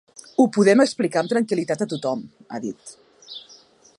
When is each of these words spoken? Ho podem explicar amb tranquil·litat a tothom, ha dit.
Ho 0.37 0.45
podem 0.55 0.79
explicar 0.85 1.19
amb 1.23 1.31
tranquil·litat 1.33 1.85
a 1.85 1.89
tothom, 1.93 2.25
ha 2.57 2.65
dit. 2.67 2.97